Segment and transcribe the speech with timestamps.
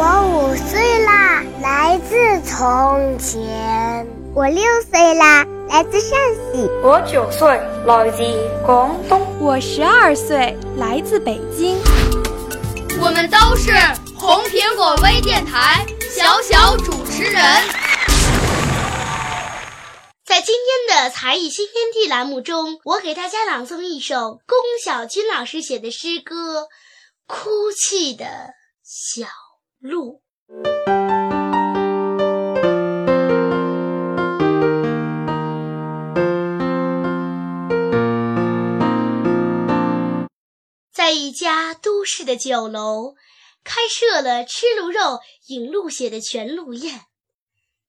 [0.00, 4.06] 我五岁啦，来自从前。
[4.32, 6.16] 我六岁啦，来自陕
[6.52, 6.70] 西。
[6.84, 7.48] 我九岁，
[7.84, 8.22] 来自
[8.64, 9.20] 广东。
[9.40, 11.76] 我十二岁，来自北京。
[13.00, 13.72] 我们都是
[14.16, 17.42] 红苹果微电台小小主持人。
[20.24, 20.54] 在今
[20.86, 26.62] 天的才艺新天地栏目中，我给大家朗诵一首龚小军老师写的诗歌
[27.26, 28.24] 《哭泣的
[28.84, 29.26] 小
[29.78, 30.20] 鹿》。
[40.90, 43.14] 在一家都市的酒楼，
[43.64, 47.06] 开设了吃鹿肉、饮鹿血的全鹿宴。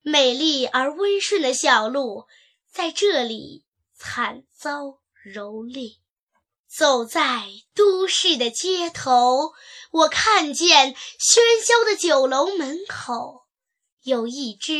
[0.02, 2.24] 美丽而温顺的小鹿
[2.70, 5.99] 在这里惨遭蹂躏。
[6.72, 9.52] 走在都市的街头，
[9.90, 13.42] 我看见喧嚣的酒楼门口
[14.02, 14.74] 有一只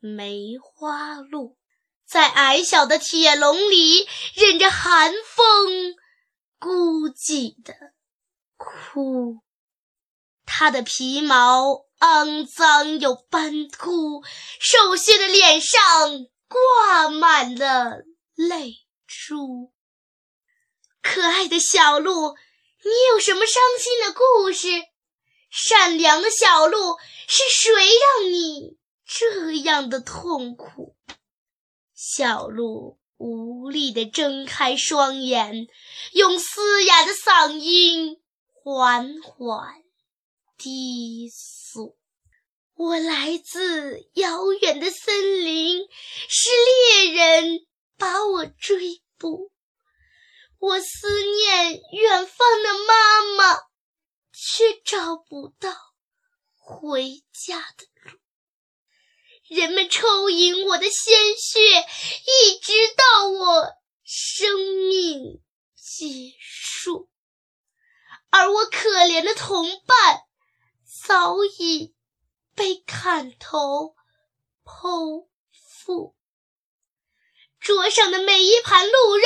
[0.00, 1.58] 梅花鹿，
[2.06, 5.94] 在矮小的铁笼里忍着寒风。
[6.58, 7.74] 孤寂的
[8.56, 9.40] 哭，
[10.46, 14.22] 它的皮毛肮脏又斑秃，
[14.60, 15.80] 瘦削的脸上
[16.48, 17.98] 挂满了
[18.34, 18.74] 泪
[19.06, 19.72] 珠。
[21.02, 22.36] 可爱的小鹿，
[22.84, 24.68] 你有什么伤心的故事？
[25.50, 26.96] 善良的小鹿，
[27.28, 30.96] 是谁让你这样的痛苦？
[31.94, 32.98] 小鹿。
[33.24, 35.68] 无力地睁开双眼，
[36.10, 38.20] 用嘶哑的嗓音
[38.50, 39.84] 缓缓
[40.58, 41.96] 低诉
[42.74, 45.86] ：“我来自遥远的森林，
[46.28, 46.50] 是
[47.04, 47.64] 猎人
[47.96, 49.51] 把我追捕。
[50.62, 53.56] 我思念远方的妈妈，
[54.32, 55.74] 却找不到
[56.54, 58.20] 回家的路。”
[59.50, 63.72] 人们抽饮我的鲜血，一直到我
[64.04, 65.42] 生命
[65.74, 67.10] 结束，
[68.30, 70.20] 而我可怜的同伴
[71.04, 71.92] 早已
[72.54, 73.96] 被砍头
[74.64, 75.26] 剖
[75.82, 76.14] 腹。
[77.58, 79.24] 桌上的每一盘鹿肉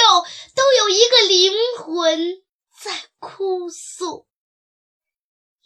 [0.86, 2.44] 有一个灵魂
[2.80, 4.28] 在哭诉。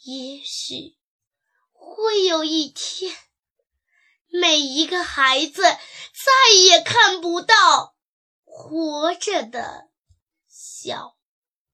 [0.03, 0.97] 也许
[1.73, 3.15] 会有一天。
[4.33, 7.95] 每一个孩子再也看不到
[8.45, 9.91] 活着的
[10.49, 11.19] 小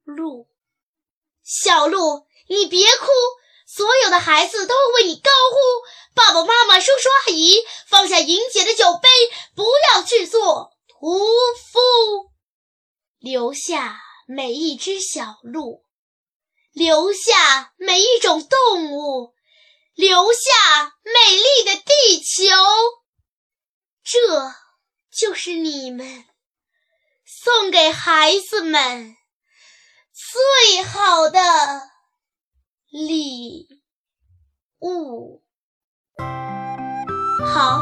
[0.03, 0.49] 鹿。
[1.45, 3.07] 小鹿，你别哭，
[3.65, 5.57] 所有的孩子都为你高呼。
[6.17, 9.09] 爸爸妈妈、叔叔阿姨，放下饮血的酒杯，
[9.55, 11.21] 不要去做屠
[11.71, 12.26] 夫，
[13.27, 13.99] 留下
[14.29, 15.85] 每一只小鹿，
[16.71, 19.35] 留下每一种动物。
[19.97, 22.55] 留下美丽的地球，
[24.05, 24.55] 这
[25.11, 26.25] 就是你们
[27.25, 29.17] 送给孩子们
[30.13, 31.41] 最好的
[32.91, 33.67] 礼
[34.83, 35.43] 物。
[37.53, 37.81] 好，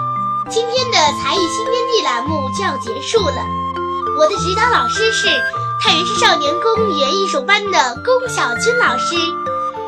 [0.48, 3.63] 今天的才艺新天地栏目就要结束了。
[4.16, 5.26] 我的指导老师是
[5.80, 9.16] 太原市少年宫语言艺术班的龚小军老师。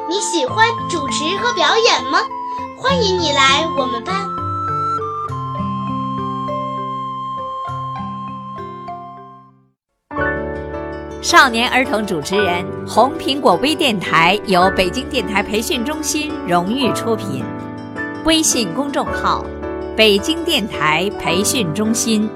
[0.09, 2.19] 你喜欢主持和表演吗？
[2.77, 4.29] 欢迎你来我们班。
[11.23, 17.45] 少年儿童主持人，红苹果微电台由北京电台培训中心荣誉出品，
[18.25, 19.45] 微信公众号：
[19.97, 22.29] 北京电台培训中心。